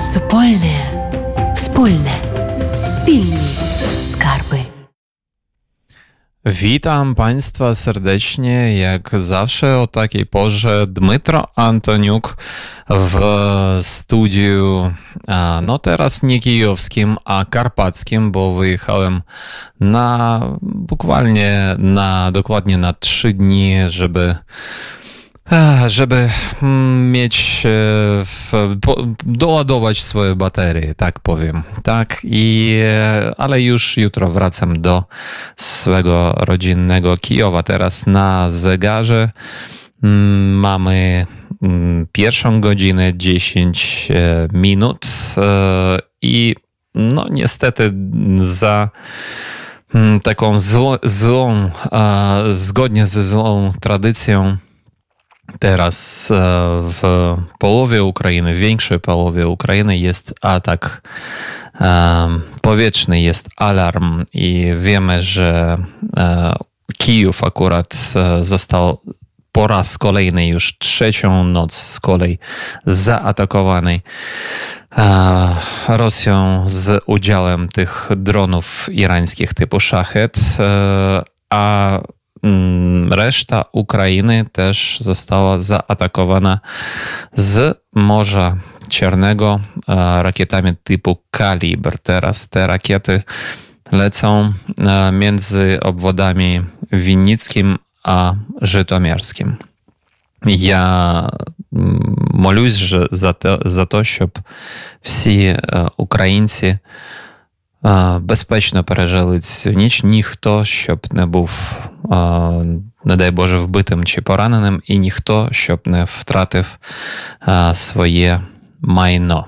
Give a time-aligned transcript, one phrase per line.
[0.00, 1.00] Супольне,
[1.56, 2.20] wspólne,
[2.82, 3.48] spilni
[3.98, 4.74] skarby.
[6.46, 12.36] Witam Państwa serdecznie, jak zawsze o takiej porze Dmytro Antoniuk
[12.90, 13.18] w
[13.82, 14.92] studiu,
[15.62, 19.22] no teraz nie kijowskim, a karpackim, bo wyjechałem
[19.80, 24.36] na, bukvalnie na, dokładnie na trzy dni, żeby
[25.87, 26.29] żeby
[26.61, 27.69] mm, mieć, e,
[29.25, 31.63] doładować swoje baterie, tak powiem.
[31.83, 35.03] Tak, i, e, ale już jutro wracam do
[35.55, 37.63] swego rodzinnego Kijowa.
[37.63, 39.31] Teraz na zegarze
[40.03, 41.25] mm, mamy
[41.65, 45.07] mm, pierwszą godzinę 10 e, minut
[46.21, 46.55] i
[46.95, 47.93] no niestety
[48.41, 48.89] za
[50.23, 51.71] taką zło, złą,
[52.49, 54.57] zgodnie ze złą tradycją
[55.59, 56.27] Teraz
[56.83, 57.01] w
[57.59, 61.01] połowie Ukrainy, w większej połowie Ukrainy jest atak
[62.61, 65.77] powietrzny, jest alarm i wiemy, że
[66.97, 69.01] Kijów akurat został
[69.51, 72.39] po raz kolejny już trzecią noc z kolei
[72.85, 74.01] zaatakowany
[75.87, 80.37] Rosją z udziałem tych dronów irańskich typu Szachet,
[81.49, 81.99] a
[83.10, 86.60] reszta Ukrainy też została zaatakowana
[87.34, 88.56] z Morza
[88.88, 91.98] Czarnego e, rakietami typu Kalibr.
[91.98, 93.22] Teraz te rakiety
[93.92, 96.60] lecą e, między obwodami
[96.92, 99.56] Winnickim a Żytomierskim.
[100.46, 101.30] Я
[102.32, 104.38] молюсь же за те, за те, щоб
[105.02, 105.56] всі
[105.96, 106.78] українці
[108.19, 110.03] безпечно пережили цю ніч.
[110.03, 111.81] Ніхто щоб не був,
[113.03, 116.77] не дай Боже, вбитим чи пораненим, і ніхто щоб не втратив
[117.73, 118.41] своє
[118.81, 119.45] майно.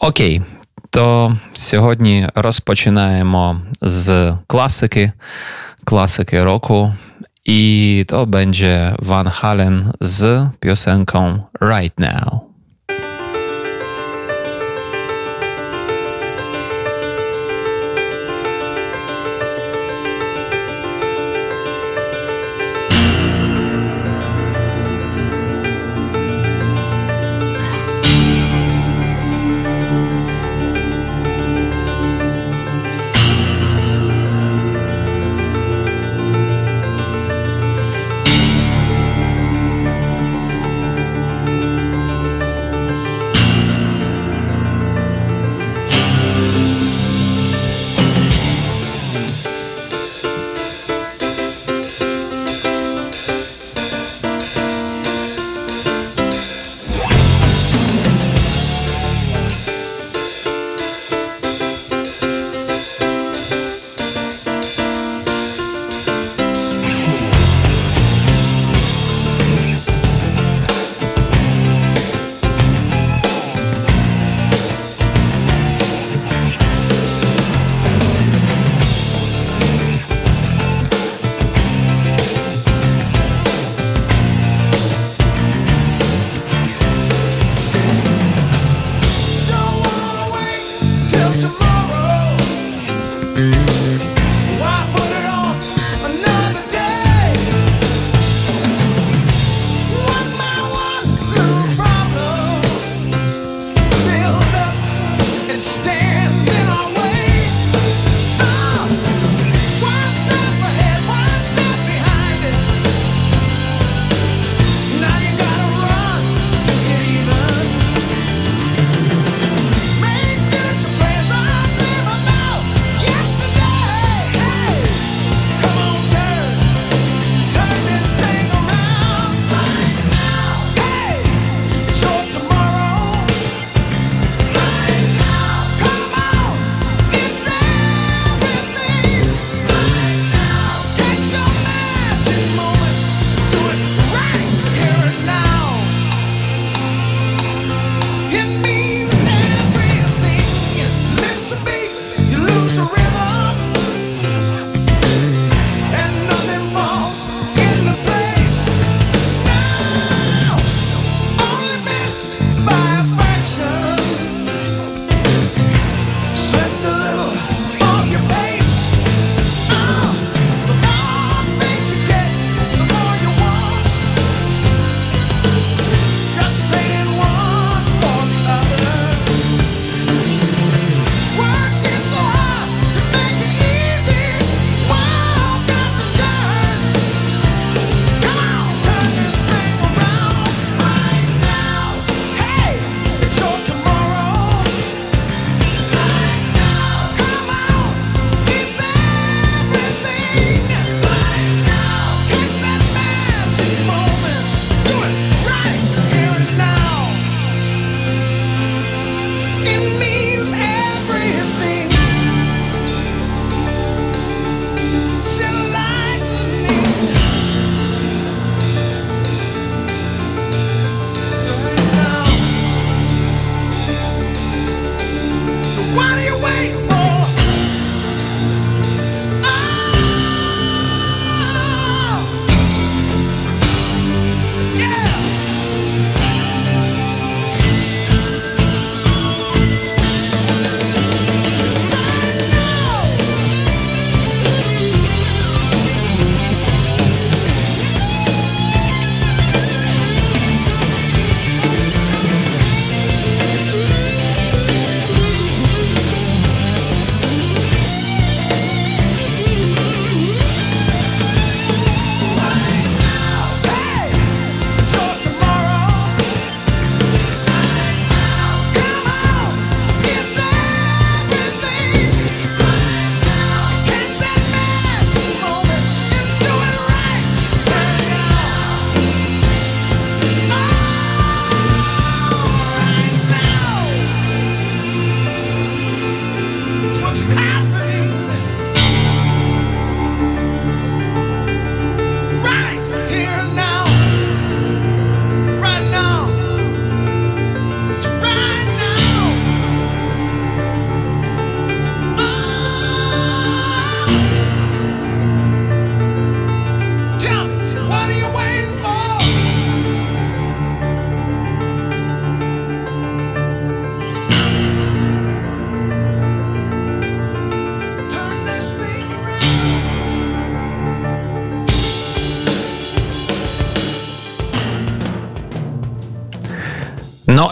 [0.00, 0.42] Окей.
[0.90, 5.12] То сьогодні розпочинаємо з класики,
[5.84, 6.94] класики року,
[7.44, 12.47] і то będzie Van Halen з piosenką Right Now.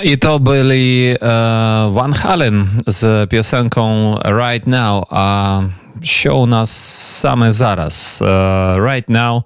[0.06, 1.16] I to byli e,
[1.92, 5.60] Van Halen z piosenką Right Now, a
[6.02, 6.70] show u nas
[7.18, 8.22] same zaraz.
[8.22, 9.42] E, right Now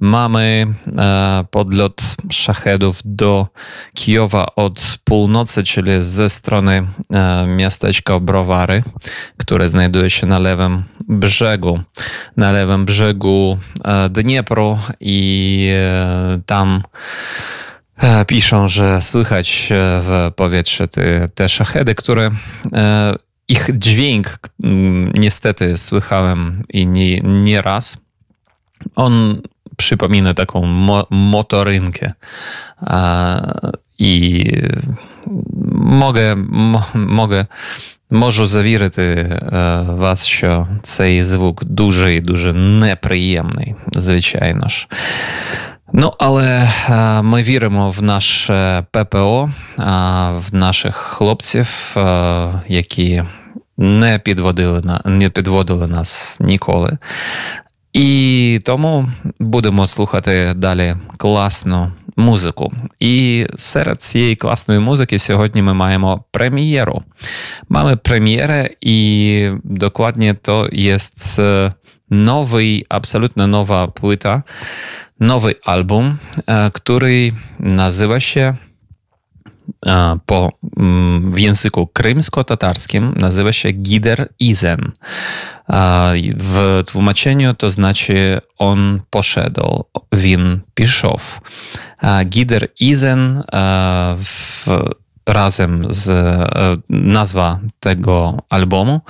[0.00, 0.66] mamy
[0.98, 3.46] e, podlot szachedów do
[3.94, 6.86] Kijowa od północy, czyli ze strony
[7.56, 8.82] miasteczka Browary,
[9.36, 11.80] które znajduje się na lewym brzegu,
[12.36, 13.58] na lewym brzegu
[14.10, 15.70] Dniepru i
[16.46, 16.82] tam
[18.27, 22.31] piszą, że słychać e, w powietrzu te, te szachedy, które
[22.73, 23.15] e,
[23.47, 24.39] ich dźwięk
[25.13, 27.97] niestety słychałem i nie, nie raz.
[28.95, 29.41] On
[29.77, 32.11] przypomina taką mo motorynkę.
[33.99, 34.45] I
[35.71, 37.45] mogę, mo, mogę,
[38.11, 39.39] можу завірити
[39.87, 44.87] вас, що цей звук дуже дуже неприємний, звичайно ж.
[45.92, 53.22] Ну, але а, ми віримо в наше ППО, а, в наших хлопців, а, які
[53.76, 56.98] не підводили на не підводили нас ніколи.
[57.92, 62.72] І тому будемо слухати далі класну музику.
[63.00, 67.02] І серед цієї класної музики сьогодні ми маємо прем'єру.
[67.68, 69.00] Mamy premierę i
[69.64, 71.40] dokładnie to jest
[72.10, 74.42] nowy, absolutnie nowa płyta
[75.20, 78.54] nowy album, e, który nazywa się
[79.86, 84.92] e, po, mm, w języku krymsko-tatarskim nazywa się Gider Izen.
[86.36, 91.40] W tłumaczeniu to znaczy on poszedł, win piszow.
[92.24, 93.42] Gider Izen
[95.28, 99.00] razem z e, nazwa tego albumu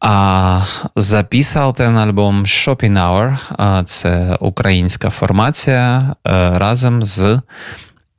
[0.00, 0.62] А
[0.96, 3.38] записав ten альбом Shopping Hour,
[3.84, 6.14] це українська формація
[6.54, 7.40] разом з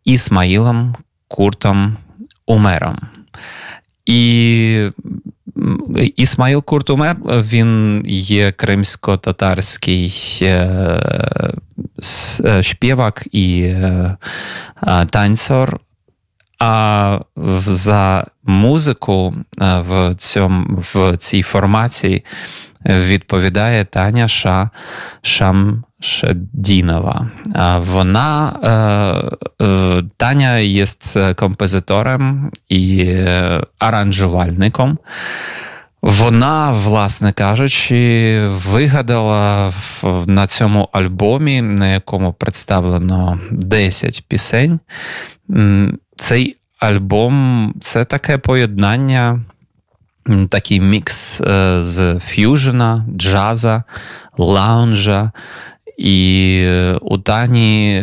[0.05, 0.96] Ісмаїлом
[1.27, 1.98] Куртом
[2.46, 3.00] Умером.
[4.05, 4.89] І
[6.15, 10.41] Ісмаїл Курт Умер, він є кримсько-татарський
[12.62, 13.75] співак і
[15.10, 15.79] танцор,
[16.67, 17.19] а
[17.65, 22.25] за музику в цьому в цій формації
[22.86, 24.69] відповідає Таня Ша
[25.22, 25.81] Шамшедінова.
[27.79, 28.51] Вона
[30.17, 30.86] Таня є
[31.36, 33.15] композитором і
[33.79, 34.98] аранжувальником.
[36.01, 39.74] Вона, власне кажучи, вигадала
[40.25, 44.79] на цьому альбомі, на якому представлено 10 пісень.
[46.17, 49.45] Цей альбом це таке поєднання,
[50.50, 51.41] такий мікс
[51.77, 53.84] з ф'южена, джаза,
[54.38, 55.31] лаунжа
[55.98, 56.62] I
[57.02, 58.02] u Tani,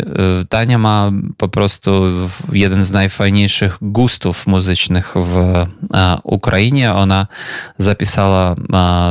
[0.49, 1.93] Tania ma po prostu
[2.53, 5.65] jeden z najfajniejszych gustów muzycznych w
[6.23, 6.93] Ukrainie.
[6.93, 7.27] Ona
[7.79, 8.55] zapisała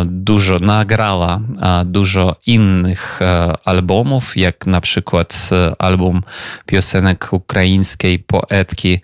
[0.05, 1.41] dużo, nagrała
[1.85, 3.19] dużo innych
[3.65, 6.21] albumów, jak na przykład album
[6.65, 8.99] piosenek ukraińskiej poetki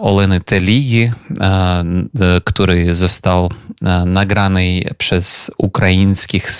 [0.00, 1.10] Oleny Teligi,
[2.44, 3.50] który został
[4.06, 6.50] nagrany przez ukraińskich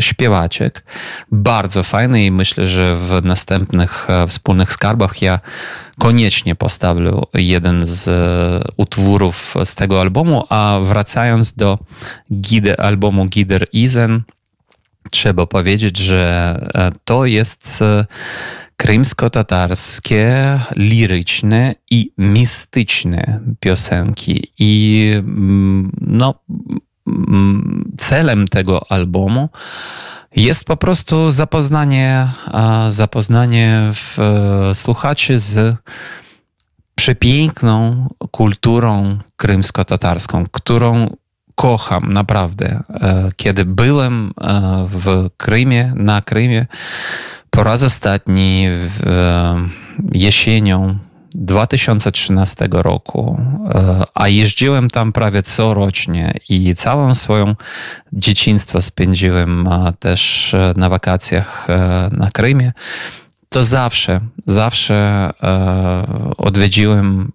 [0.00, 0.84] śpiewaczek.
[1.32, 5.40] Bardzo fajny i myślę, że w następnych wspólnych skarbach ja
[5.98, 8.10] koniecznie postawię jeden z
[8.76, 11.78] utworów z tego albumu, a wracając do
[12.78, 14.22] albumu Gider Izen,
[15.10, 16.58] trzeba powiedzieć, że
[17.04, 17.82] to jest
[18.82, 24.52] krymsko-tatarskie, liryczne i mistyczne piosenki.
[24.58, 26.34] I mm, no,
[27.06, 29.48] mm, celem tego albumu
[30.36, 32.28] jest po prostu zapoznanie,
[32.88, 35.76] zapoznanie w, e, słuchaczy z
[36.94, 41.16] przepiękną kulturą krymsko-tatarską, którą
[41.54, 42.82] kocham naprawdę.
[42.90, 46.66] E, kiedy byłem e, w Krymie, na Krymie,
[47.50, 49.00] po raz ostatni w,
[50.14, 50.98] jesienią
[51.34, 53.40] 2013 roku,
[53.74, 57.54] e, a jeździłem tam prawie corocznie i całą swoją
[58.12, 62.72] dzieciństwo spędziłem też e, na wakacjach e, na Krymie,
[63.48, 65.30] to zawsze, zawsze
[66.36, 67.32] odwiedziłem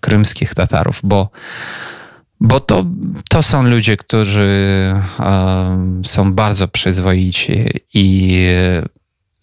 [0.00, 1.28] krymskich Tatarów, bo
[2.40, 2.84] bo to,
[3.30, 4.94] to są ludzie, którzy
[6.04, 8.38] są bardzo przyzwoici i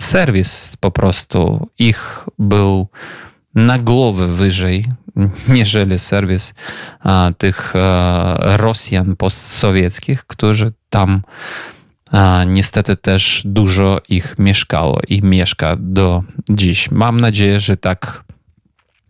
[0.02, 2.88] serwis po prostu ich był
[3.56, 4.86] na głowę wyżej,
[5.50, 6.54] niżeli serwis
[7.00, 11.22] a, tych a, Rosjan postsowieckich, którzy tam
[12.12, 16.92] a, niestety też dużo ich mieszkało i mieszka do dziś.
[16.92, 18.24] Mam nadzieję, że tak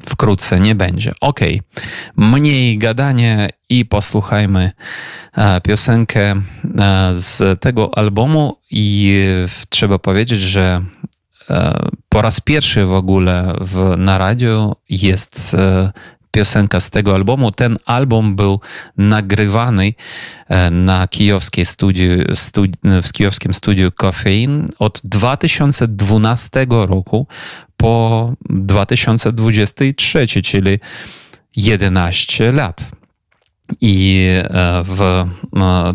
[0.06, 1.12] wkrótce nie będzie.
[1.22, 1.40] Ok,
[2.18, 4.72] mniej gadanie i posłuchajmy
[5.64, 6.42] piosenkę
[7.14, 9.26] z tego albumu i
[9.70, 10.82] trzeba powiedzieć, że
[12.12, 15.56] po raz pierwszy w ogóle w, na radio jest
[16.32, 17.52] piosenka z tego albumu.
[17.52, 18.60] Ten album był
[18.98, 19.94] nagrywany
[20.72, 27.28] na kijowskiej studiu, studi w kijowskim studiu Coffein od 2012 roku
[27.78, 30.80] po 2023, czyli
[31.56, 32.92] 11 lat.
[33.82, 35.26] I e, w e,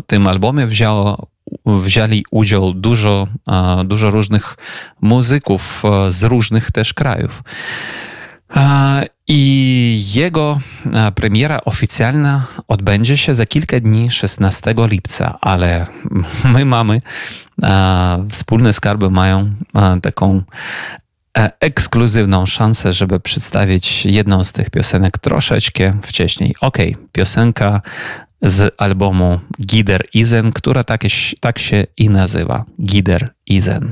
[0.07, 1.27] tym albumie wzięło,
[1.65, 4.55] wzięli udział dużo, e, dużo różnych
[5.01, 7.43] muzyków z różnych też krajów.
[9.27, 10.59] I jego
[11.15, 15.87] premiera oficjalna odbędzie się za kilka dni, 16 lipca, ale
[16.53, 17.01] my mamy,
[18.29, 19.51] wspólne skarby mają
[20.01, 20.43] taką
[21.37, 26.55] E, ekskluzywną szansę, żeby przedstawić jedną z tych piosenek troszeczkę wcześniej.
[26.61, 26.77] Ok,
[27.11, 27.81] piosenka
[28.41, 31.01] z albumu Gider Izen, która tak,
[31.39, 32.65] tak się i nazywa.
[32.81, 33.91] Gider Izen.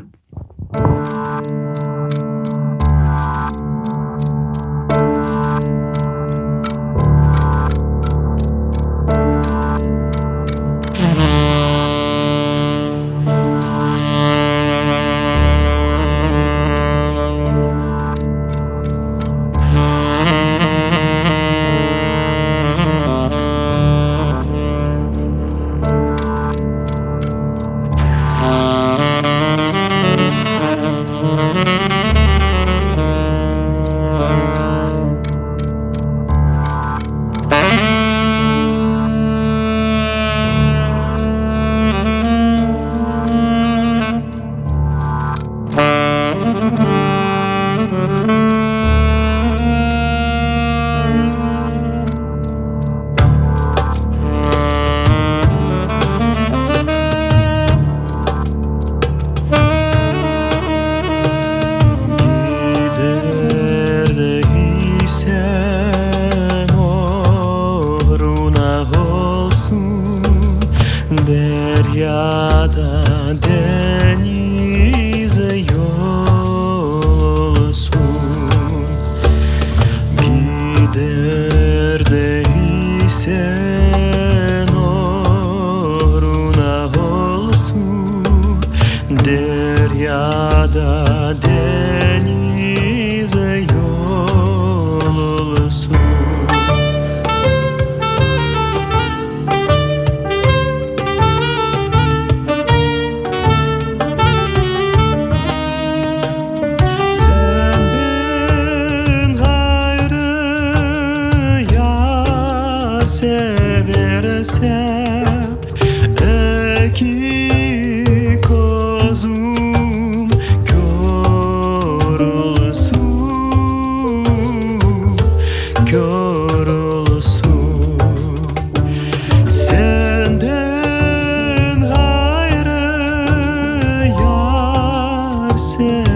[135.77, 136.15] said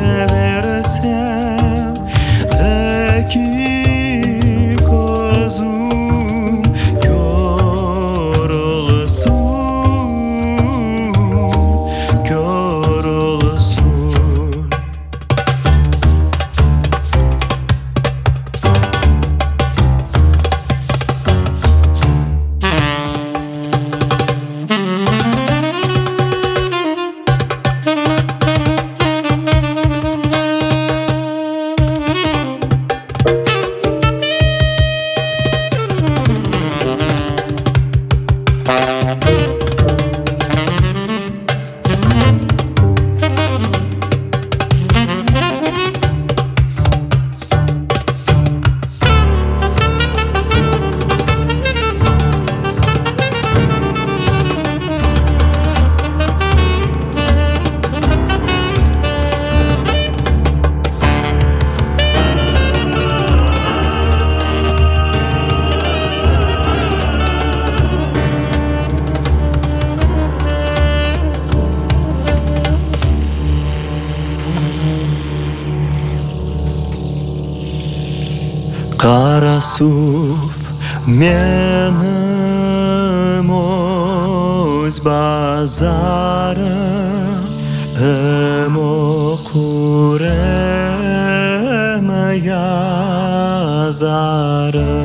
[93.90, 95.04] nazarı.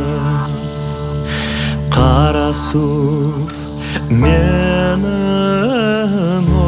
[1.94, 3.50] Qara suv
[4.10, 5.04] menim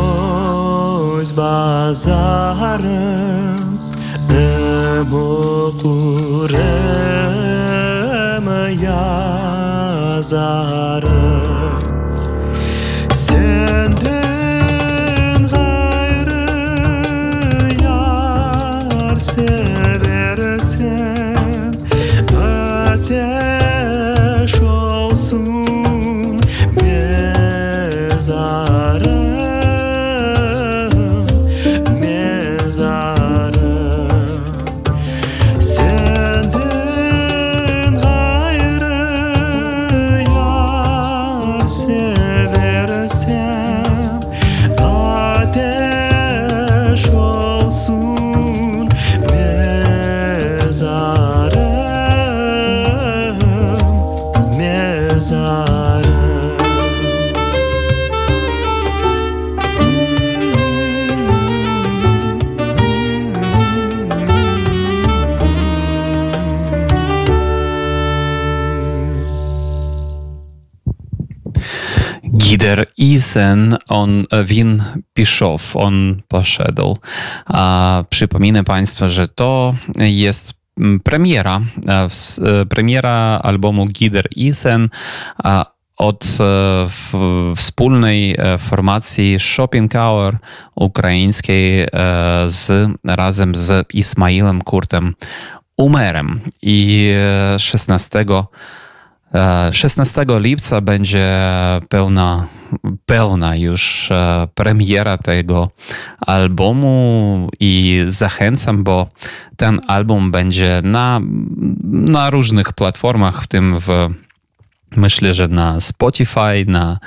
[0.00, 2.86] o'z bazarim
[4.30, 6.56] Nim o'qurim
[8.86, 10.36] yazarim
[73.06, 74.82] Gider Isen, on, Win
[75.14, 76.96] Piszow, on poszedł.
[77.46, 80.54] A przypominę Państwu, że to jest
[81.04, 82.08] premiera, e,
[82.60, 84.88] e, premiera albumu Gider Isen
[85.96, 86.86] od e,
[87.56, 90.36] wspólnej e, formacji Shopping Hour
[90.74, 91.88] ukraińskiej e,
[92.46, 95.14] z, razem z Ismailem Kurtem
[95.76, 96.40] Umerem.
[96.62, 97.10] I
[97.54, 98.46] e, 16 E,
[99.72, 101.40] 16 lipca będzie
[101.88, 102.46] pełna,
[103.06, 105.70] pełna już e, premiera tego
[106.20, 109.08] albumu i zachęcam, bo
[109.56, 111.20] ten album będzie na,
[111.84, 114.08] na różnych platformach, w tym w
[114.96, 116.98] Myślę, że na Spotify, na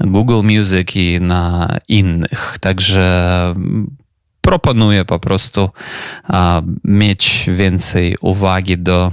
[0.00, 2.56] Google Music i na innych.
[2.60, 3.54] Także
[4.40, 5.68] proponuję po prostu
[6.24, 9.12] a, mieć więcej uwagi do,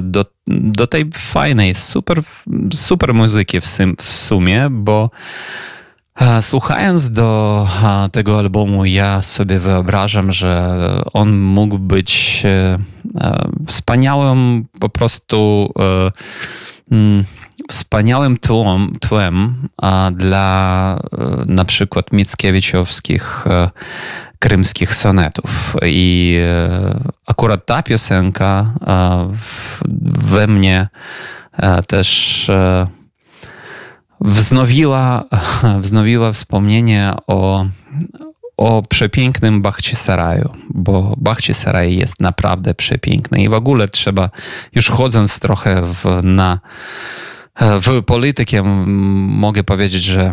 [0.00, 2.22] do, do tej fajnej, super,
[2.72, 5.10] super muzyki w, sym, w sumie, bo
[6.14, 10.78] a, słuchając do a, tego albumu, ja sobie wyobrażam, że
[11.12, 12.78] on mógł być e,
[13.20, 15.72] e, wspaniałym po prostu.
[17.70, 19.68] Wspaniałym tłem, tłem
[20.12, 23.70] dla e, na przykład Mickiewicziowskich e,
[24.38, 25.76] krymskich sonetów.
[25.82, 28.72] I e, akurat ta piosenka
[30.14, 30.88] we mnie
[31.86, 32.50] też
[34.20, 35.24] wznowiła,
[35.80, 37.66] wznowiła wspomnienie o,
[38.56, 44.30] o przepięknym Bachcisaraju, bo Bachcisaraj jest naprawdę przepiękny i w ogóle trzeba,
[44.74, 46.60] już chodząc trochę w, na
[47.60, 48.84] W polityce m,
[49.28, 50.32] mogę powiedzieć, że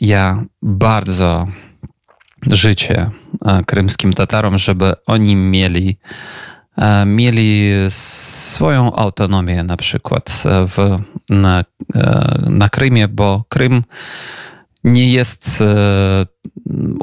[0.00, 1.46] ja bardzo
[2.50, 3.10] życzę
[3.44, 5.96] e, krymskim Tatarom, żeby oni mieli,
[6.76, 10.98] e, mieli swoją autonomię na przykład e, w,
[11.30, 11.64] na,
[12.46, 13.82] na Krymie, bo Krym
[14.84, 15.62] nie jest.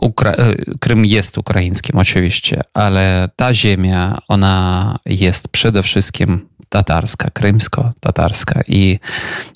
[0.01, 8.61] Ukra- Krym jest ukraińskim oczywiście, ale ta ziemia, ona jest przede wszystkim tatarska, krymsko-tatarska.
[8.67, 8.99] I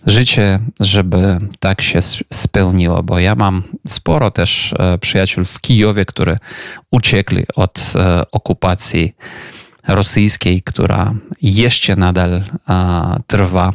[0.05, 1.99] życie, żeby tak się
[2.33, 6.37] spełniło, bo ja mam sporo też e, przyjaciół w Kijowie, którzy
[6.91, 9.15] uciekli od e, okupacji
[9.87, 12.43] rosyjskiej, która jeszcze nadal e,
[13.27, 13.73] trwa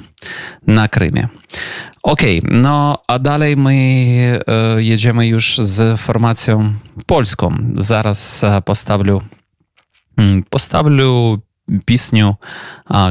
[0.67, 1.29] na Krymie.
[2.03, 3.75] Okej, okay, no a dalej my
[4.77, 6.75] jedziemy już z formacją
[7.07, 7.57] polską.
[7.77, 9.19] Zaraz postawię
[10.51, 11.41] postawię mm,
[11.85, 12.37] пісню,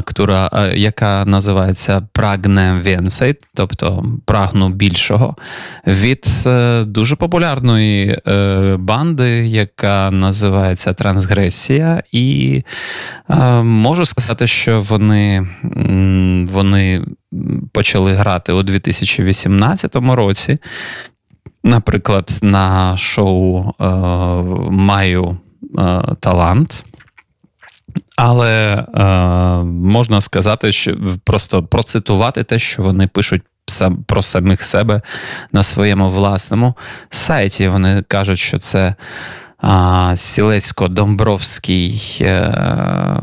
[0.04, 5.36] która, яка називається Прагне więcej, тобто прагну більшого,
[5.86, 12.02] від е, дуже популярної е, банди, яка називається Трансгресія.
[12.12, 12.62] І
[13.30, 15.46] е, можу сказати, що вони,
[16.52, 17.04] вони
[17.72, 20.58] почали грати у 2018 році.
[21.64, 23.72] Наприклад, на шоу
[24.70, 25.36] Маю
[26.20, 26.84] талант.
[28.22, 29.04] Але е,
[29.64, 33.42] можна сказати, що просто процитувати те, що вони пишуть
[34.06, 35.02] про самих себе
[35.52, 36.74] на своєму власному
[37.10, 37.68] сайті.
[37.68, 38.94] Вони кажуть, що це
[39.58, 43.20] а, сілецько-домбровський е,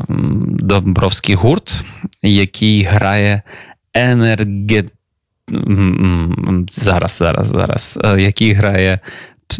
[0.48, 1.84] домбровський гурт,
[2.22, 3.42] який грає
[3.94, 4.84] енерге...
[6.72, 7.98] Зараз, зараз, зараз.
[8.04, 9.00] е, Який грає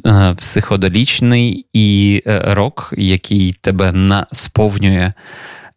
[0.07, 5.13] е, психоделічний і е, рок, який тебе на- сповнює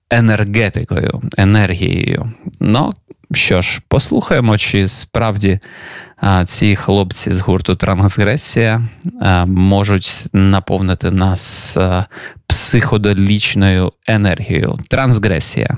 [0.10, 2.32] енергетикою, енергією.
[2.60, 2.90] Ну,
[3.34, 5.60] що ж, послухаємо, чи справді
[6.18, 8.88] а, ці хлопці з гурту Трансгресія
[9.46, 12.06] можуть наповнити нас а,
[12.48, 14.78] психоделічною енергією.
[14.90, 15.78] Трансгресія.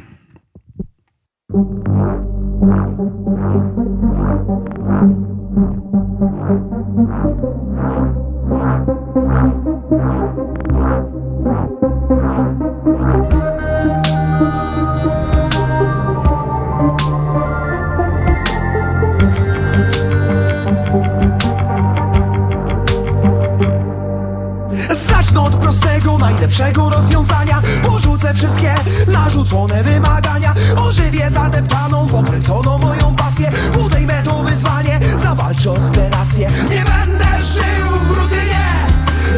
[26.43, 27.61] Najlepszego rozwiązania.
[27.83, 28.75] Porzucę wszystkie
[29.07, 30.53] narzucone wymagania.
[30.77, 33.51] Ożywię zadeptaną, pokręconą moją pasję.
[33.73, 36.51] Podejmę to wyzwanie, zawalczę o swe racje.
[36.69, 38.65] Nie będę żył w rutynie.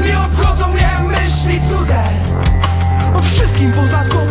[0.05, 2.03] Nie obchodzą mnie myśli cudze.
[3.23, 4.24] Wszystkim poza sobą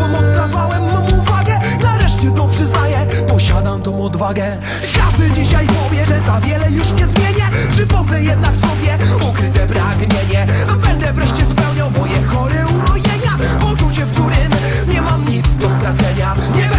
[3.85, 4.59] tą odwagę.
[4.97, 7.45] Każdy dzisiaj powie, że za wiele już nie zmienię.
[7.71, 8.99] Przypomnę jednak sobie
[9.31, 10.47] ukryte pragnienie.
[10.87, 13.59] Będę wreszcie spełniał moje chore urojenia.
[13.61, 14.53] Poczucie, w którym
[14.89, 16.35] nie mam nic do stracenia.
[16.57, 16.74] Nie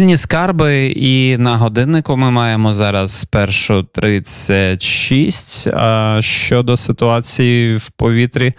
[0.00, 5.68] Спільні скарби, і на годиннику ми маємо зараз першу 36.
[5.68, 8.52] А щодо ситуації в повітрі,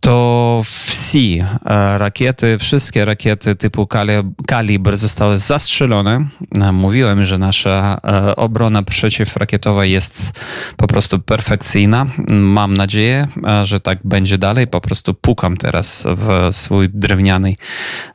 [0.00, 6.26] то всі е, rakiety, wszystkie rakiety typu kali- kaliber zostały zastrzelone.
[6.60, 10.40] E, Mówiłem, że nasza e, obrona przeciwrakietowa jest
[10.76, 12.06] po prostu perfekcyjna.
[12.30, 14.66] Mam nadzieję, e, że tak będzie dalej.
[14.66, 17.56] Po prostu pukam teraz w swój drewniany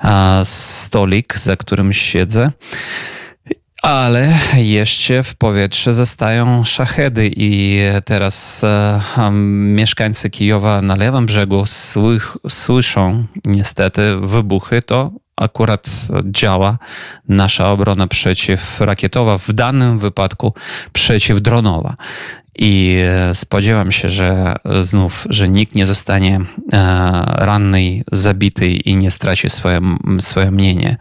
[0.03, 2.50] e, stolik, za którym siedzę.
[3.82, 11.64] Ale jeszcze w powietrze zostają szachedy i teraz e, em, mieszkańcy Kijowa na lewym brzegu
[12.48, 14.82] słyszą niestety wybuchy.
[14.82, 15.90] To akurat
[16.24, 16.78] działa
[17.28, 20.54] nasza obrona przeciwrakietowa, w danym wypadku
[20.92, 21.96] przeciwdronowa.
[22.58, 26.40] I e, spodziewam się, że znów, że nikt nie zostanie
[26.72, 29.80] e, ranny, zabity i nie straci swoje,
[30.18, 30.96] swoje mienie.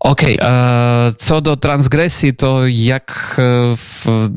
[0.00, 4.28] Окей, е, це до трансгресії, то як е, в-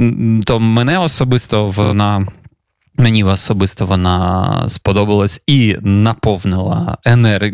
[0.45, 2.27] то мене особисто вона.
[2.97, 7.51] Мені особисто вона сподобалась і наповнила енерг...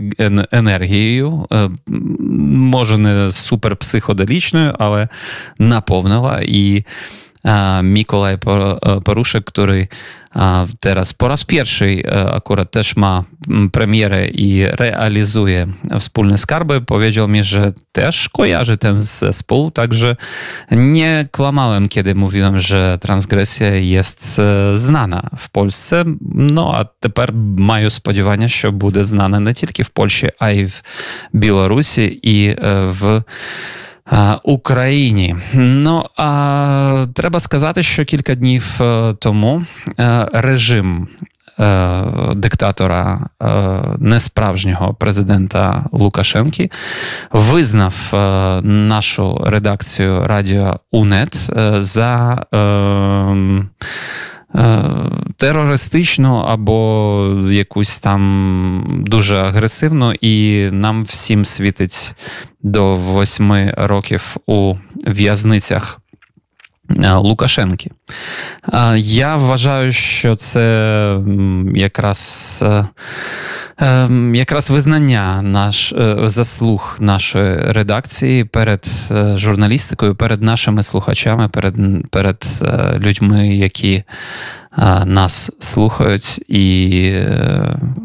[0.51, 1.47] енергією.
[1.51, 1.69] Е,
[2.53, 5.07] Може, не супер психоделічною, але
[5.59, 6.41] наповнила.
[6.45, 6.83] І
[7.82, 9.88] Mikołaj Por- e, Poruszek, który
[10.36, 15.66] e, teraz po raz pierwszy e, akurat też ma mm, premierę i realizuje
[15.98, 20.16] wspólne skarby, powiedział mi, że też kojarzy ten zespół, także
[20.70, 26.04] nie kłamałem, kiedy mówiłem, że transgresja jest e, znana w Polsce.
[26.34, 30.82] No a тепер маю сподівання, що буде знана не тільки в Польщі, а й в
[31.32, 33.22] Білорусі і е, в
[33.95, 33.95] а,
[34.43, 35.35] Україні.
[35.53, 39.63] Ну а треба сказати, що кілька днів е, тому
[39.99, 41.07] е, режим
[41.59, 42.03] е,
[42.35, 43.29] диктатора
[43.99, 46.71] несправжнього президента Лукашенки
[47.31, 47.95] визнав
[48.63, 52.45] нашу редакцію Радіо УНЕТ за.
[54.55, 54.83] Е,
[55.37, 62.15] Терористичну або якусь там дуже агресивну, і нам всім світить
[62.61, 65.99] до восьми років у в'язницях
[67.03, 67.91] е, Лукашенки.
[68.73, 71.19] Е, Я вважаю, що це
[71.75, 72.63] якраз,
[74.33, 81.77] якраз визнання наш, е, заслуг нашої редакції перед е, журналістикою, перед нашими слухачами, перед,
[82.09, 84.03] перед е, людьми, які
[85.05, 86.41] нас слухають.
[86.47, 87.13] І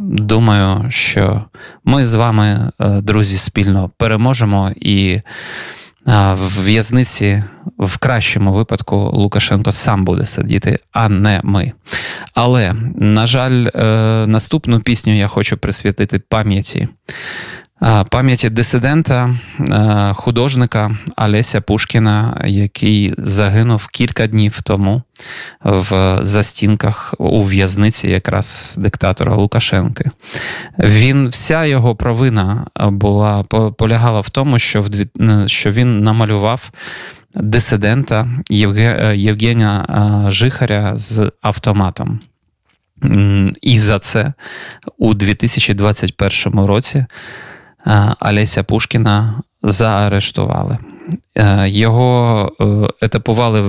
[0.02, 1.44] думаю, що
[1.84, 5.20] ми з вами, друзі, спільно переможемо і.
[6.06, 7.42] В в'язниці
[7.78, 11.72] в кращому випадку Лукашенко сам буде сидіти, а не ми.
[12.34, 13.84] Але, на жаль, е,
[14.26, 16.88] наступну пісню я хочу присвятити пам'яті.
[18.10, 25.02] Пам'яті дисидента, е, художника Олеся Пушкіна, який загинув кілька днів тому
[25.64, 30.10] в застінках у в'язниці якраз диктатора Лукашенки.
[30.78, 33.42] Він вся його провина була
[33.78, 34.84] полягала в тому, що
[35.20, 36.70] е, що він намалював
[37.34, 39.86] дисидента е, Євгена
[40.26, 42.20] е, Жихаря з автоматом.
[43.62, 44.32] І за це
[44.98, 47.06] у 2021 році
[48.20, 50.78] Олеся Пушкіна заарештували.
[51.34, 52.64] Е, Його е,
[53.06, 53.64] етапували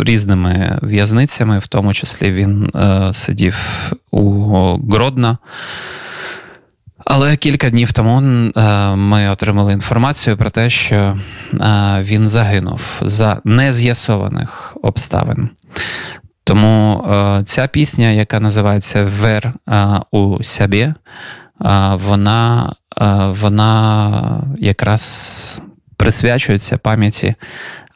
[0.00, 3.56] різними в'язницями, в тому числі він е, сидів
[4.10, 4.52] у
[4.90, 5.38] Гродно.
[7.04, 11.16] Але кілька днів тому е, ми отримали інформацію про те, що е,
[12.00, 15.50] він загинув за нез'ясованих обставин.
[16.44, 20.94] Тому е, ця пісня, яка називається Вер е, у сябі, е,
[21.94, 22.72] вона,
[23.28, 25.62] вона якраз
[25.96, 27.34] присвячується пам'яті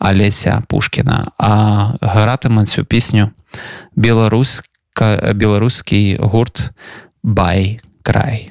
[0.00, 1.26] Олеся Пушкіна.
[1.38, 3.30] А гратиме цю пісню
[3.96, 6.70] білоруська, білоруський гурт
[7.22, 8.50] Бай Край.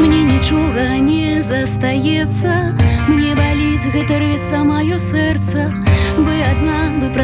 [0.00, 2.74] Мне нічога не застаецца
[3.08, 5.83] Мне баліць гэта рвецца маё сэрца бы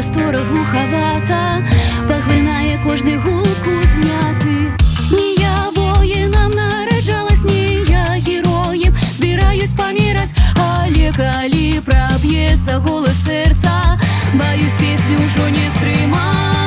[0.00, 1.62] прастора глухавата
[2.08, 4.72] паглынае кожны гуку зняты
[5.12, 13.98] не я воінам нараджалась не я героем збіраюсь паміраць але калі праб'ецца голас сэрца
[14.34, 16.59] баюсь песню ўжо не стрымаць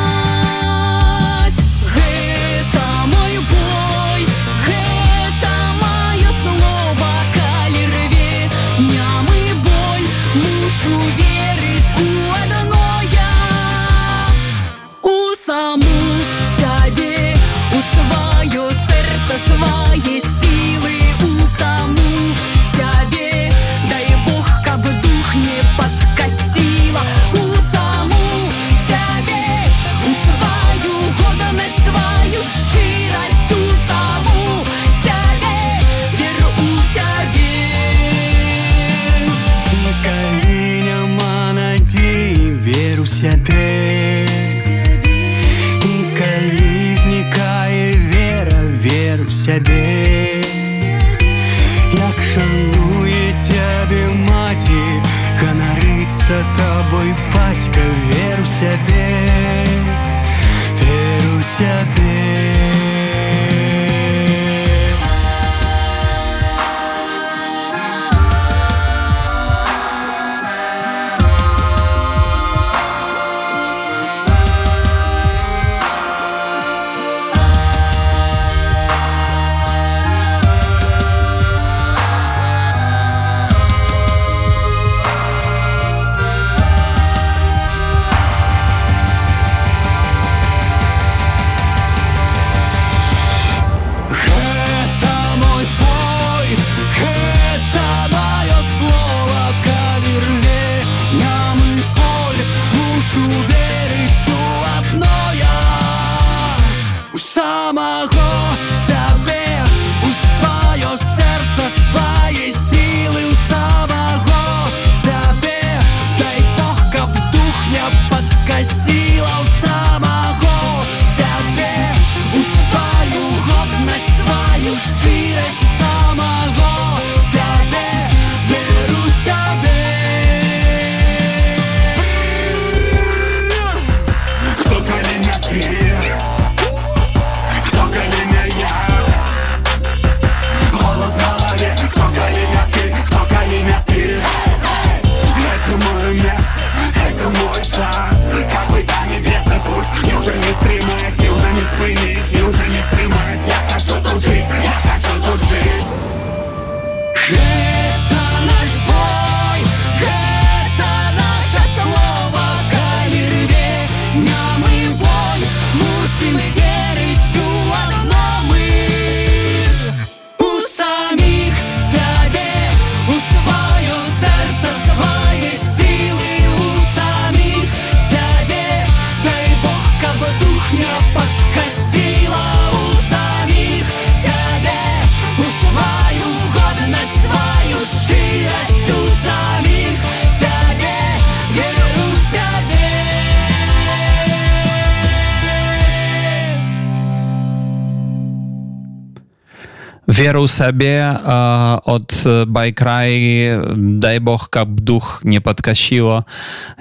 [200.35, 206.25] веру себе э, от э, байкрай дай Бог каб дух не подкащило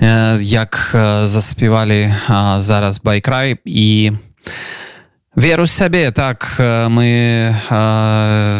[0.02, 3.58] э, як э, заспівалі э, зараз байкрай.
[3.66, 4.12] І
[5.36, 6.56] веру себе, так
[6.90, 7.06] ми
[7.70, 8.60] э, э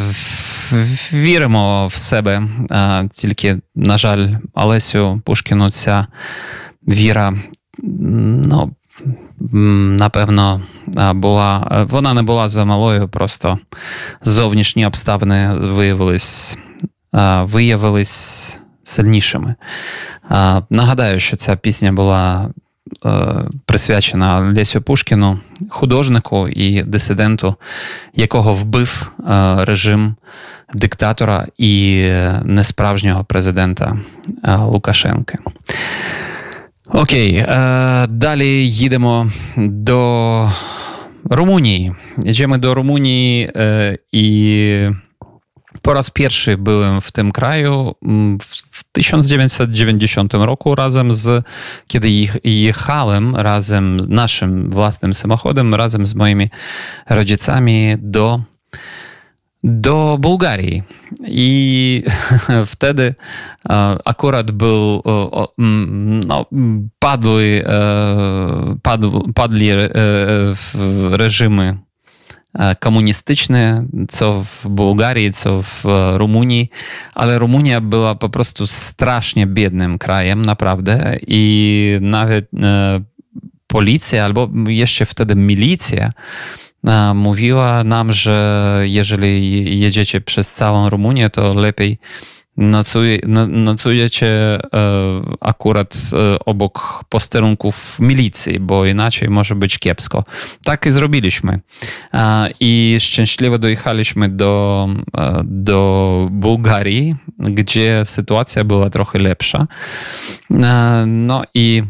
[1.14, 2.44] віримо в себе.
[2.70, 6.08] Э, тільки на жаль Олесю Пушкину, ця
[6.88, 7.34] віра
[7.84, 8.76] ну,
[9.98, 10.62] напевно,
[11.14, 11.68] була.
[11.72, 13.60] е, Вона не була замалою, просто
[14.22, 16.58] зовнішні обставини виявились,
[17.44, 19.56] виявились сильнішими.
[20.70, 22.50] Нагадаю, що ця пісня була
[23.06, 23.10] е,
[23.66, 25.40] присвячена Лесю Пушкіну,
[25.70, 27.56] художнику і дисиденту,
[28.16, 30.16] якого вбив е, режим
[30.74, 32.06] диктатора і
[32.44, 33.98] несправжнього президента
[34.60, 35.38] Лукашенка.
[36.87, 39.27] Окей, е, далі їдемо
[39.57, 40.51] до
[41.31, 41.93] Румунії.
[42.25, 44.91] Jedziemy do Rumunii e, i
[45.83, 51.45] po raz pierwszy byłem w tym kraju mm, w w 1990 roku razem z,
[51.87, 56.51] kiedy ich- jechałem razem naszym własnym samochodem, razem z moimi
[57.09, 58.41] rodzicami do
[59.64, 60.84] do Bułgarii.
[61.28, 62.04] I
[62.66, 63.16] wtedy
[63.70, 65.04] e, akurat był
[66.28, 66.46] no,
[67.00, 69.90] padły, e, padł, padli e,
[71.10, 71.78] reżimy
[72.80, 75.84] komunistyczne, co w Bułgarii, co w
[76.14, 76.70] Rumunii,
[77.14, 81.18] ale Rumunia była po prostu strasznie biednym krajem, naprawdę.
[81.28, 82.50] I nawet
[83.68, 86.12] policja, albo jeszcze wtedy milicja,
[87.16, 91.98] mówiła nam, że jeżeli jedziecie przez całą Rumunię, to lepiej
[92.58, 92.84] no,
[93.48, 94.60] nocujecie e,
[95.42, 100.24] akurat e, obok posterunków milicji, bo inaczej może być kiepsko.
[100.64, 101.60] Tak i zrobiliśmy.
[102.60, 109.68] I szczęśliwie dojechaliśmy do, e, do Bułgarii, gdzie sytuacja była trochę lepsza.
[111.06, 111.84] No i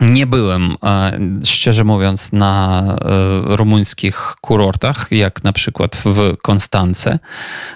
[0.00, 7.18] nie byłem, e, szczerze mówiąc, na e, rumuńskich kurortach, jak na przykład w Konstance.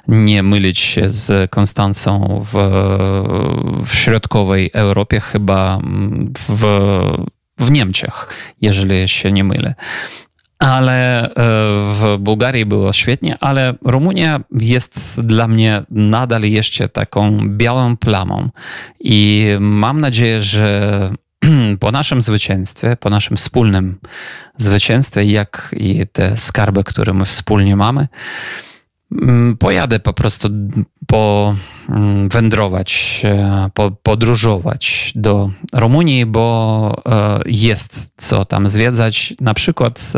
[0.08, 2.54] Nie mylić się z Konstancą w,
[3.86, 5.78] w środkowej Europie, chyba
[6.38, 6.64] w,
[7.58, 8.28] w Niemczech,
[8.60, 9.74] jeżeli się nie mylę.
[10.58, 11.30] ale
[11.76, 18.48] w Bułgarii było świetnie, ale Rumunia jest dla mnie nadal jeszcze taką białą plamą
[19.00, 21.10] i mam nadzieję, że
[21.80, 23.99] po naszym zwycięstwie, po naszym wspólnym
[24.57, 28.09] zwycięstwie, jak i te skarby, które my wspólnie mamy,
[29.22, 30.49] mm, pojadę po prostu
[31.07, 31.55] po
[31.88, 40.12] mm, wędrować, e, po, podróżować do Rumunii, bo e, jest co tam zwiedzać, na przykład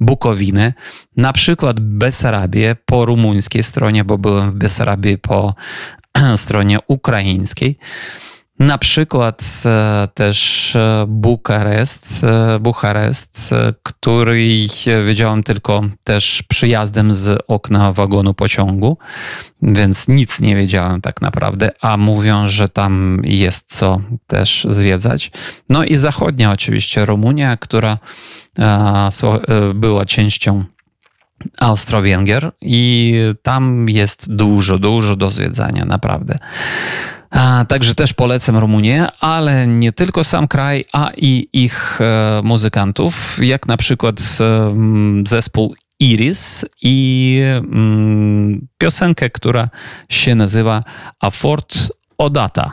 [0.00, 0.74] Bukowiny,
[1.16, 5.54] na przykład Besarabię po rumuńskiej stronie, bo byłem w Besarabii po
[6.36, 7.78] stronie ukraińskiej.
[8.62, 14.66] Na przykład e, też e, Bukarest, e, Bucharest, który
[15.06, 18.98] wiedziałem tylko też przyjazdem z okna wagonu pociągu,
[19.62, 25.30] więc nic nie wiedziałem tak naprawdę, a mówią, że tam jest co też zwiedzać.
[25.68, 27.98] No i zachodnia oczywiście Rumunia, która
[29.74, 30.64] była częścią
[31.58, 36.38] Austro-Węgier i tam jest dużo, dużo do zwiedzania, naprawdę.
[37.32, 43.38] A, także też polecam Rumunię, ale nie tylko sam kraj, a i ich e, muzykantów,
[43.42, 44.74] jak na przykład e,
[45.26, 49.68] zespół Iris i mm, piosenkę, która
[50.08, 50.82] się nazywa
[51.20, 51.78] A Fort
[52.18, 52.72] Odata.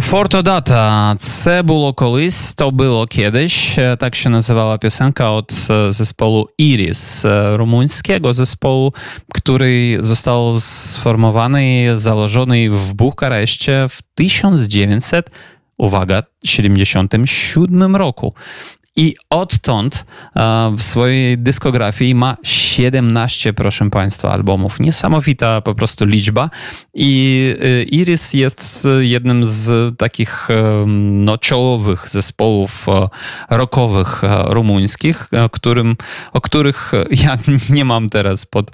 [0.00, 3.76] Фортодата це було колись, то було kiedyś.
[3.98, 5.52] Tak się nazywała piosenka od
[5.88, 8.92] zespołu Iris, rumuńskiego zespołu,
[9.34, 15.30] który został sformowany, założony w Bukareszcie w 1900
[15.78, 18.34] uwaga, 77 roku.
[18.95, 20.05] I odtąd
[20.77, 24.79] w swojej dyskografii ma 17, proszę Państwa, albumów.
[24.79, 26.49] Niesamowita po prostu liczba.
[26.93, 30.47] I y, Iris jest jednym z takich
[31.11, 32.85] no, czołowych zespołów
[33.49, 35.95] rockowych rumuńskich, którym,
[36.33, 36.91] o których
[37.25, 37.37] ja
[37.69, 38.71] nie mam teraz pod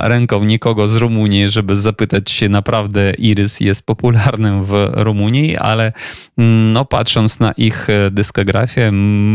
[0.00, 5.92] ręką nikogo z Rumunii, żeby zapytać się, naprawdę Iris jest popularnym w Rumunii, ale
[6.72, 8.92] no, patrząc na ich dyskografię,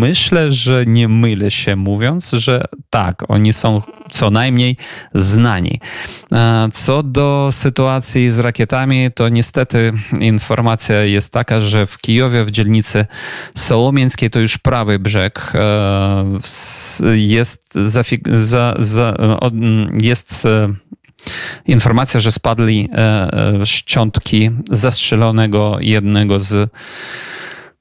[0.07, 3.81] myślę, że nie mylę się mówiąc, że tak, oni są
[4.11, 4.77] co najmniej
[5.13, 5.79] znani.
[6.73, 13.05] Co do sytuacji z rakietami, to niestety informacja jest taka, że w Kijowie, w dzielnicy
[13.55, 15.53] Sołomieńskiej, to już prawy brzeg,
[17.15, 17.73] jest,
[18.37, 19.15] za, za,
[20.01, 20.47] jest
[21.65, 22.89] informacja, że spadli
[23.65, 26.71] szczątki zastrzelonego jednego z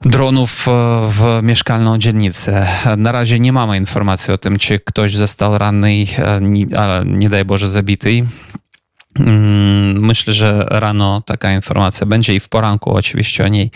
[0.04, 0.66] dronów
[1.08, 2.66] w mieszkalną dzielnicę.
[2.96, 6.06] Na razie nie mamy informacji o tym, czy ktoś został ranny,
[6.76, 8.24] ale nie daj Boże zabity.
[9.18, 13.70] Mm, myślę, że rano taka informacja będzie i w poranku oczywiście o niej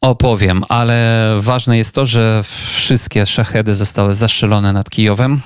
[0.00, 2.42] opowiem, ale ważne jest to, że
[2.74, 5.40] wszystkie szachedy zostały zastrzelone nad Kijowem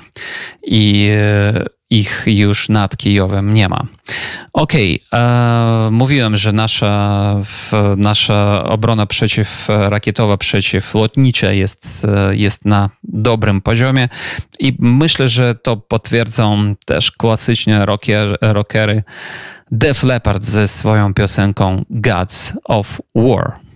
[0.63, 1.11] i
[1.91, 3.85] ich już nad Kijowem nie ma.
[4.53, 5.21] Okej, okay.
[5.21, 7.37] E, mówiłem, że nasza,
[7.97, 14.09] nasza obrona przeciwrakietowa, przeciwlotnicza jest, jest na dobrym poziomie
[14.61, 19.03] i myślę, że to potwierdzą też klasycznie rocker, rockery
[19.71, 23.70] Def Leppard ze swoją piosenką Gods of War.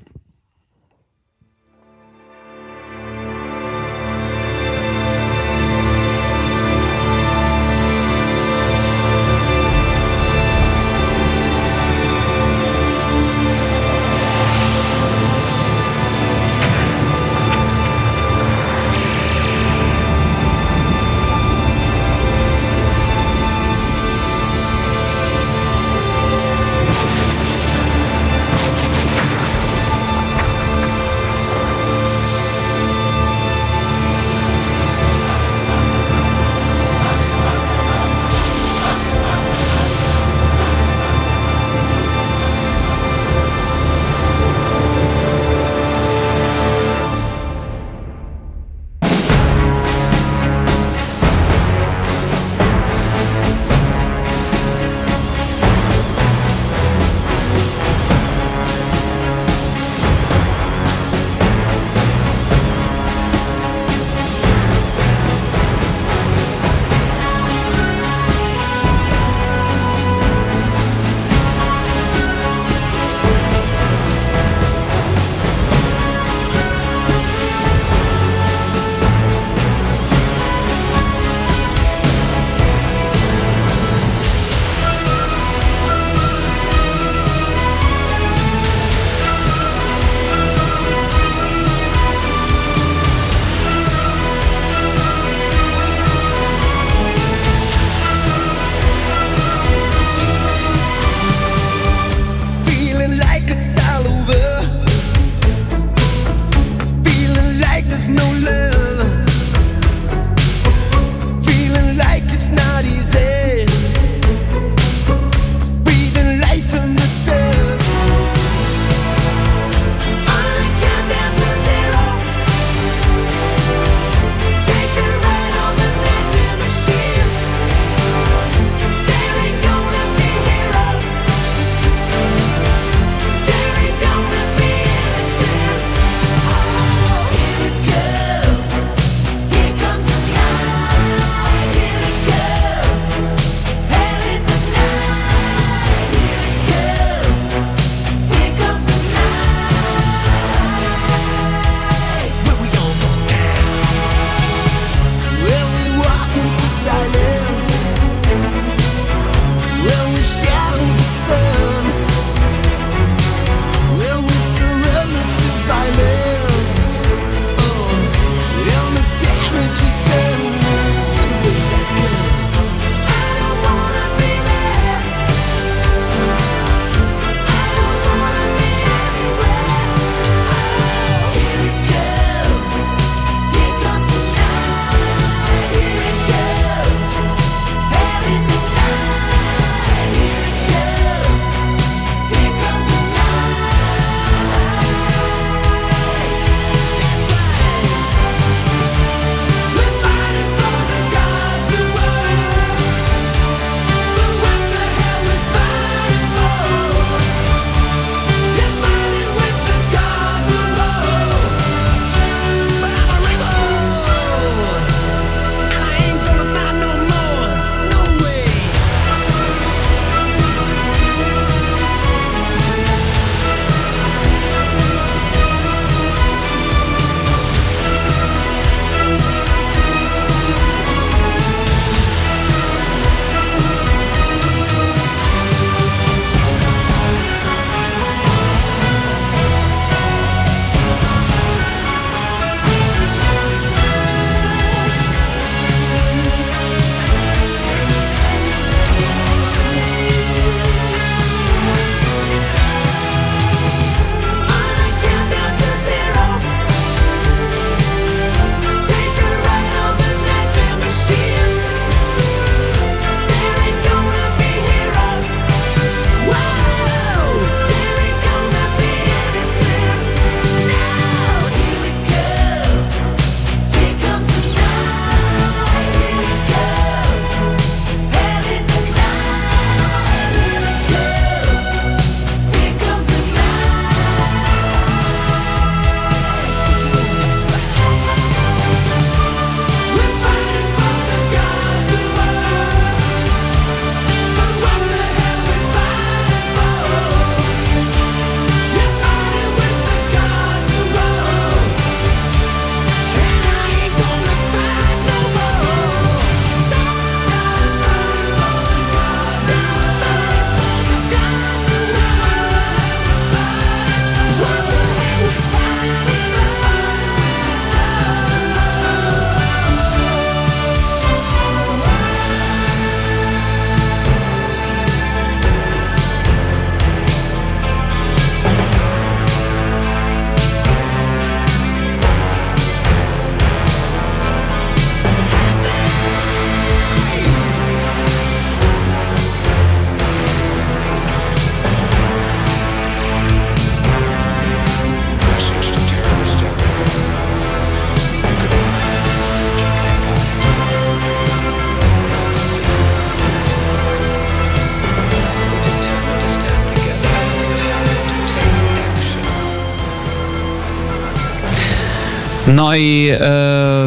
[362.55, 363.19] No i e,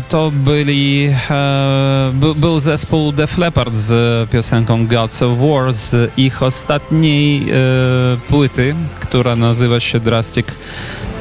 [0.10, 6.44] to byli, e, by, był zespół Def Leppard z piosenką Gods of War z ich
[6.44, 7.54] ostatniej e,
[8.30, 10.48] płyty, która nazywa się Drastic,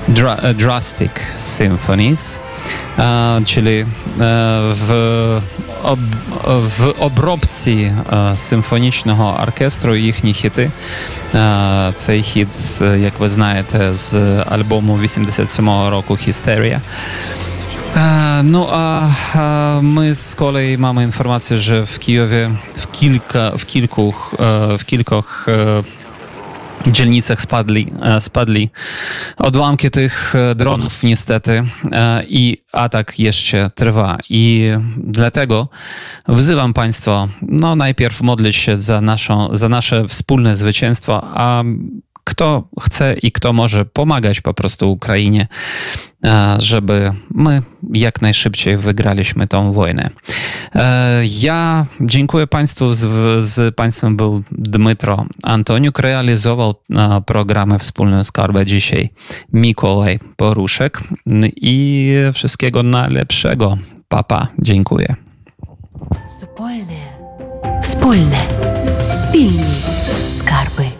[0.08, 2.38] Dra, e, Drastic Symphonies,
[3.46, 3.84] czyli e,
[4.74, 5.40] w,
[5.86, 5.98] об,
[6.78, 10.70] в обробці е, симфонічного оркестру їхні хіти.
[11.34, 12.48] Е, цей хіт,
[12.80, 16.80] е, як ви знаєте, з альбому 87-го року Хістерія.
[18.42, 19.08] Ну а
[19.80, 24.34] ми з колеї маємо інформацію, що в Києві в кілька в кількох
[24.74, 25.48] в кількох
[26.92, 28.70] dzielnicach spadli, e, spadli.
[29.36, 31.62] Odłamki tych e, dronów niestety
[31.92, 34.18] e, i atak jeszcze trwa.
[34.30, 35.68] I dlatego
[36.28, 41.62] wzywam Państwa, no najpierw modlić się za, naszą, za nasze wspólne zwycięstwo, a
[42.26, 45.46] kto chce i kto może pomagać po prostu Ukrainie,
[46.24, 47.62] e, żeby my
[47.92, 50.10] jak najszybciej wygraliśmy tą wojnę.
[50.74, 52.94] E, ja dziękuję Państwu.
[52.94, 53.06] Z,
[53.44, 55.98] z Państwem był Dmytro Antoniuk.
[55.98, 59.10] Realizował e, programy wspólne Skarba dzisiaj
[59.52, 61.00] Mikołaj Poruszek.
[61.56, 63.78] I wszystkiego najlepszego.
[64.08, 65.16] Papa, dziękuję.
[66.28, 67.00] Wspólne.
[67.82, 68.38] Wspólne.
[69.08, 69.74] Spilni.
[70.26, 70.95] Skarby.